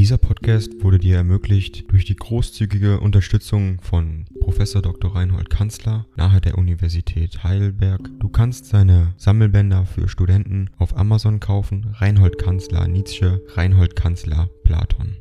Dieser 0.00 0.16
Podcast 0.16 0.82
wurde 0.82 0.98
dir 0.98 1.16
ermöglicht 1.16 1.92
durch 1.92 2.06
die 2.06 2.16
großzügige 2.16 3.00
Unterstützung 3.00 3.82
von 3.82 4.24
Professor 4.40 4.80
Dr. 4.80 5.14
Reinhold 5.14 5.50
Kanzler 5.50 6.06
nahe 6.16 6.40
der 6.40 6.56
Universität 6.56 7.44
Heidelberg. 7.44 8.08
Du 8.18 8.30
kannst 8.30 8.64
seine 8.64 9.12
Sammelbänder 9.18 9.84
für 9.84 10.08
Studenten 10.08 10.70
auf 10.78 10.96
Amazon 10.96 11.38
kaufen. 11.38 11.94
Reinhold 11.98 12.38
Kanzler 12.38 12.88
Nietzsche, 12.88 13.42
Reinhold 13.48 13.94
Kanzler 13.94 14.48
Platon. 14.64 15.18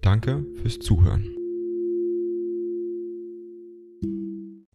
Danke 0.00 0.46
fürs 0.62 0.78
Zuhören. 0.78 1.26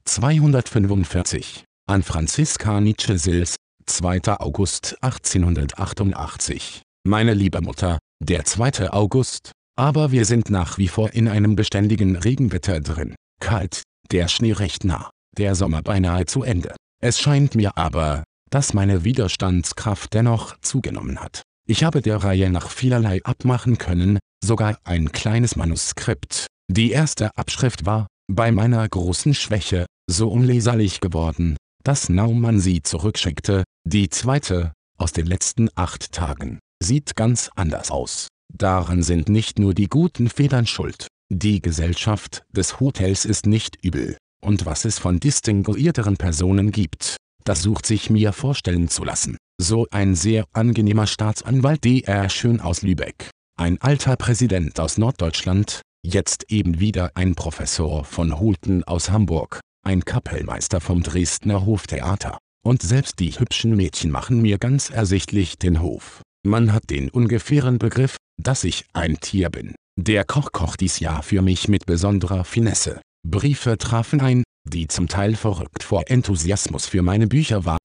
245 0.03 1.63
an 1.87 2.03
Franziska 2.03 2.81
Nietzsche 2.81 3.17
Sils, 3.17 3.55
2. 3.85 4.37
August 4.37 4.97
1888. 5.01 6.81
Meine 7.05 7.33
liebe 7.33 7.61
Mutter, 7.61 7.99
der 8.19 8.43
2. 8.45 8.91
August, 8.91 9.51
aber 9.77 10.11
wir 10.11 10.25
sind 10.25 10.49
nach 10.49 10.77
wie 10.77 10.87
vor 10.87 11.11
in 11.13 11.27
einem 11.27 11.55
beständigen 11.55 12.15
Regenwetter 12.15 12.81
drin. 12.81 13.15
Kalt, 13.41 13.83
der 14.11 14.27
Schnee 14.27 14.51
recht 14.51 14.83
nah, 14.83 15.09
der 15.37 15.55
Sommer 15.55 15.81
beinahe 15.81 16.25
zu 16.25 16.43
Ende. 16.43 16.75
Es 17.01 17.19
scheint 17.19 17.55
mir 17.55 17.77
aber, 17.77 18.23
dass 18.49 18.73
meine 18.73 19.03
Widerstandskraft 19.03 20.13
dennoch 20.13 20.57
zugenommen 20.59 21.19
hat. 21.19 21.43
Ich 21.67 21.83
habe 21.83 22.01
der 22.01 22.17
Reihe 22.17 22.49
nach 22.49 22.69
vielerlei 22.69 23.21
abmachen 23.23 23.77
können, 23.77 24.19
sogar 24.43 24.77
ein 24.83 25.11
kleines 25.11 25.55
Manuskript. 25.55 26.47
Die 26.69 26.91
erste 26.91 27.35
Abschrift 27.37 27.85
war, 27.85 28.07
bei 28.29 28.51
meiner 28.51 28.87
großen 28.87 29.33
Schwäche, 29.33 29.85
so 30.09 30.29
unleserlich 30.29 30.99
geworden, 30.99 31.55
dass 31.83 32.09
Naumann 32.09 32.59
sie 32.59 32.81
zurückschickte, 32.81 33.63
die 33.85 34.09
zweite, 34.09 34.73
aus 34.97 35.13
den 35.13 35.25
letzten 35.25 35.69
acht 35.75 36.11
Tagen, 36.11 36.59
sieht 36.81 37.15
ganz 37.15 37.49
anders 37.55 37.91
aus. 37.91 38.27
Daran 38.53 39.03
sind 39.03 39.29
nicht 39.29 39.59
nur 39.59 39.73
die 39.73 39.87
guten 39.87 40.29
Federn 40.29 40.65
schuld. 40.65 41.07
Die 41.31 41.61
Gesellschaft 41.61 42.43
des 42.51 42.79
Hotels 42.79 43.25
ist 43.25 43.45
nicht 43.45 43.77
übel. 43.83 44.17
Und 44.41 44.65
was 44.65 44.85
es 44.85 44.97
von 44.97 45.19
distinguierteren 45.19 46.17
Personen 46.17 46.71
gibt, 46.71 47.17
das 47.43 47.61
sucht 47.61 47.85
sich 47.85 48.09
mir 48.09 48.33
vorstellen 48.33 48.87
zu 48.87 49.03
lassen. 49.03 49.37
So 49.61 49.87
ein 49.91 50.15
sehr 50.15 50.45
angenehmer 50.53 51.07
Staatsanwalt 51.07 51.83
DR 51.83 52.29
Schön 52.29 52.61
aus 52.61 52.81
Lübeck, 52.81 53.29
ein 53.57 53.81
alter 53.81 54.15
Präsident 54.15 54.79
aus 54.79 54.97
Norddeutschland, 54.97 55.81
jetzt 56.05 56.45
eben 56.49 56.79
wieder 56.79 57.11
ein 57.15 57.35
Professor 57.35 58.05
von 58.05 58.39
Holten 58.39 58.83
aus 58.85 59.09
Hamburg, 59.09 59.59
ein 59.85 60.05
Kapellmeister 60.05 60.79
vom 60.79 61.03
Dresdner 61.03 61.65
Hoftheater. 61.65 62.37
Und 62.65 62.81
selbst 62.81 63.19
die 63.19 63.31
hübschen 63.31 63.75
Mädchen 63.75 64.11
machen 64.11 64.41
mir 64.41 64.57
ganz 64.57 64.89
ersichtlich 64.89 65.57
den 65.57 65.81
Hof. 65.81 66.21
Man 66.45 66.71
hat 66.71 66.89
den 66.89 67.09
ungefähren 67.09 67.79
Begriff, 67.79 68.15
dass 68.41 68.63
ich 68.63 68.85
ein 68.93 69.19
Tier 69.19 69.49
bin. 69.49 69.75
Der 69.97 70.23
Koch 70.23 70.53
kocht 70.53 70.79
dies 70.79 71.01
Jahr 71.01 71.21
für 71.21 71.41
mich 71.41 71.67
mit 71.67 71.85
besonderer 71.85 72.45
Finesse. 72.45 73.01
Briefe 73.27 73.77
trafen 73.77 74.21
ein, 74.21 74.43
die 74.65 74.87
zum 74.87 75.09
Teil 75.09 75.35
verrückt 75.35 75.83
vor 75.83 76.03
Enthusiasmus 76.07 76.85
für 76.85 77.01
meine 77.01 77.27
Bücher 77.27 77.65
waren. 77.65 77.77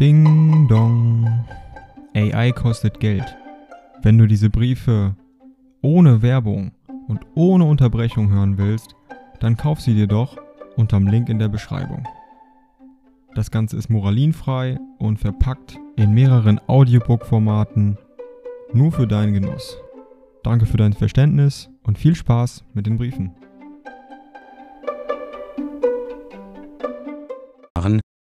Ding 0.00 0.66
dong. 0.68 1.46
AI 2.14 2.50
kostet 2.50 2.98
Geld. 2.98 3.36
Wenn 4.02 4.18
du 4.18 4.26
diese 4.26 4.50
Briefe 4.50 5.14
ohne 5.82 6.22
Werbung 6.22 6.72
und 7.06 7.20
ohne 7.36 7.64
Unterbrechung 7.64 8.30
hören 8.30 8.58
willst, 8.58 8.96
dann 9.38 9.56
kauf 9.56 9.80
sie 9.80 9.94
dir 9.94 10.08
doch 10.08 10.36
unterm 10.74 11.06
Link 11.06 11.28
in 11.28 11.38
der 11.38 11.48
Beschreibung. 11.48 12.04
Das 13.36 13.52
Ganze 13.52 13.76
ist 13.76 13.90
moralinfrei 13.90 14.78
und 14.98 15.18
verpackt 15.18 15.78
in 15.96 16.12
mehreren 16.12 16.58
Audiobook-Formaten 16.66 17.98
nur 18.72 18.90
für 18.90 19.06
deinen 19.06 19.34
Genuss. 19.34 19.76
Danke 20.42 20.66
für 20.66 20.78
dein 20.78 20.94
Verständnis 20.94 21.68
und 21.84 21.98
viel 21.98 22.16
Spaß 22.16 22.64
mit 22.74 22.86
den 22.86 22.96
Briefen. 22.96 23.36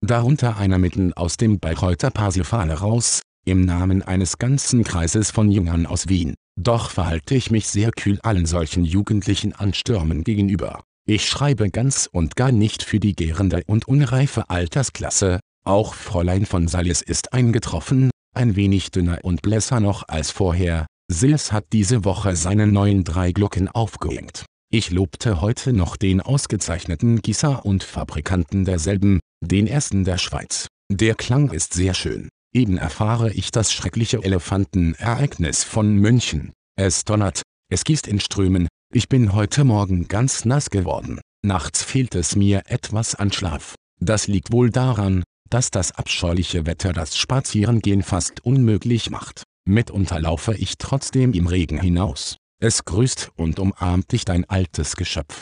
Darunter 0.05 0.57
einer 0.57 0.77
mitten 0.77 1.13
aus 1.13 1.35
dem 1.35 1.57
Bayreuther 1.59 2.11
Parsifal 2.11 2.69
raus, 2.71 3.21
im 3.43 3.61
Namen 3.61 4.03
eines 4.03 4.37
ganzen 4.37 4.83
Kreises 4.83 5.31
von 5.31 5.49
Jüngern 5.49 5.87
aus 5.87 6.09
Wien. 6.09 6.35
Doch 6.61 6.91
verhalte 6.91 7.33
ich 7.33 7.49
mich 7.49 7.67
sehr 7.67 7.89
kühl 7.89 8.19
allen 8.21 8.45
solchen 8.45 8.85
jugendlichen 8.85 9.53
Anstürmen 9.53 10.23
gegenüber. 10.23 10.83
Ich 11.07 11.27
schreibe 11.27 11.69
ganz 11.69 12.09
und 12.11 12.35
gar 12.35 12.51
nicht 12.51 12.81
für 12.81 12.99
die 12.99 13.15
gärende 13.15 13.63
und 13.67 13.87
unreife 13.87 14.49
Altersklasse, 14.49 15.39
auch 15.63 15.93
Fräulein 15.93 16.47
von 16.47 16.67
Salles 16.67 17.03
ist 17.03 17.31
eingetroffen, 17.31 18.09
ein 18.35 18.55
wenig 18.55 18.89
dünner 18.89 19.19
und 19.21 19.43
blässer 19.43 19.79
noch 19.79 20.07
als 20.07 20.31
vorher, 20.31 20.87
Sils 21.11 21.51
hat 21.51 21.65
diese 21.73 22.05
Woche 22.05 22.35
seine 22.35 22.65
neuen 22.65 23.03
drei 23.03 23.31
Glocken 23.33 23.67
aufgehängt. 23.67 24.45
Ich 24.71 24.89
lobte 24.89 25.41
heute 25.41 25.73
noch 25.73 25.95
den 25.95 26.21
ausgezeichneten 26.21 27.21
Gießer 27.21 27.63
und 27.63 27.83
Fabrikanten 27.83 28.65
derselben, 28.65 29.19
den 29.43 29.67
ersten 29.67 30.05
der 30.05 30.17
Schweiz. 30.17 30.67
Der 30.91 31.13
Klang 31.13 31.51
ist 31.51 31.73
sehr 31.73 31.93
schön. 31.93 32.29
Eben 32.51 32.77
erfahre 32.77 33.31
ich 33.31 33.51
das 33.51 33.71
schreckliche 33.71 34.23
Elefantenereignis 34.23 35.63
von 35.63 35.97
München. 35.97 36.51
Es 36.75 37.03
donnert, 37.03 37.43
es 37.71 37.83
gießt 37.83 38.07
in 38.07 38.19
Strömen, 38.19 38.67
ich 38.93 39.09
bin 39.09 39.33
heute 39.33 39.63
Morgen 39.63 40.07
ganz 40.07 40.45
nass 40.45 40.69
geworden. 40.69 41.19
Nachts 41.45 41.83
fehlt 41.83 42.15
es 42.15 42.35
mir 42.35 42.63
etwas 42.67 43.13
an 43.15 43.31
Schlaf. 43.31 43.75
Das 43.99 44.27
liegt 44.27 44.51
wohl 44.51 44.69
daran, 44.69 45.23
dass 45.49 45.69
das 45.69 45.91
abscheuliche 45.91 46.65
Wetter 46.65 46.93
das 46.93 47.17
Spazierengehen 47.17 48.03
fast 48.03 48.45
unmöglich 48.45 49.09
macht. 49.09 49.43
Mitunter 49.67 50.19
laufe 50.19 50.53
ich 50.55 50.77
trotzdem 50.77 51.33
im 51.33 51.47
Regen 51.47 51.79
hinaus. 51.79 52.37
Es 52.61 52.85
grüßt 52.85 53.31
und 53.35 53.59
umarmt 53.59 54.11
dich 54.11 54.25
dein 54.25 54.45
altes 54.49 54.95
Geschöpf. 54.95 55.41